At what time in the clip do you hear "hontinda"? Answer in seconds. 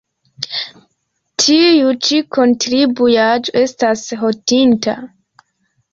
4.23-4.97